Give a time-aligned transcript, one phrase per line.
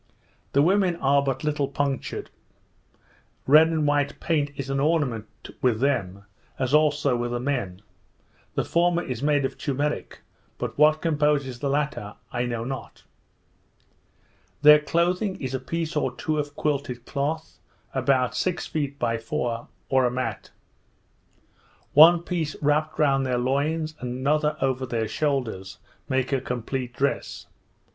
[0.53, 2.31] The women are but little punctured;
[3.45, 5.27] red and white paint is an ornament
[5.61, 6.25] with them,
[6.57, 7.83] as also with the men;
[8.55, 10.21] the former is made of turmeric,
[10.57, 13.03] but what composes the latter I know not.
[14.63, 17.59] Their clothing is a piece or two of quilted cloth,
[17.93, 20.49] about six feet by four, or a mat.
[21.93, 25.77] One piece wrapped round their loins, and another over their shoulders,
[26.09, 27.45] make a complete dress.